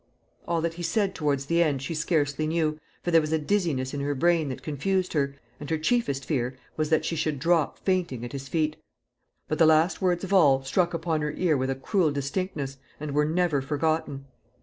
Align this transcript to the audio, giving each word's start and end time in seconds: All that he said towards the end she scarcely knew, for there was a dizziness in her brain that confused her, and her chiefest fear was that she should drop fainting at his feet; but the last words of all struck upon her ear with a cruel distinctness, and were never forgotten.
All 0.47 0.61
that 0.61 0.73
he 0.73 0.81
said 0.81 1.13
towards 1.13 1.45
the 1.45 1.61
end 1.61 1.83
she 1.83 1.93
scarcely 1.93 2.47
knew, 2.47 2.79
for 3.03 3.11
there 3.11 3.21
was 3.21 3.31
a 3.31 3.37
dizziness 3.37 3.93
in 3.93 3.99
her 3.99 4.15
brain 4.15 4.49
that 4.49 4.63
confused 4.63 5.13
her, 5.13 5.35
and 5.59 5.69
her 5.69 5.77
chiefest 5.77 6.25
fear 6.25 6.57
was 6.75 6.89
that 6.89 7.05
she 7.05 7.15
should 7.15 7.37
drop 7.37 7.77
fainting 7.77 8.25
at 8.25 8.31
his 8.31 8.47
feet; 8.47 8.77
but 9.47 9.59
the 9.59 9.67
last 9.67 10.01
words 10.01 10.23
of 10.23 10.33
all 10.33 10.63
struck 10.63 10.95
upon 10.95 11.21
her 11.21 11.33
ear 11.37 11.55
with 11.55 11.69
a 11.69 11.75
cruel 11.75 12.09
distinctness, 12.09 12.77
and 12.99 13.11
were 13.11 13.25
never 13.25 13.61
forgotten. 13.61 14.25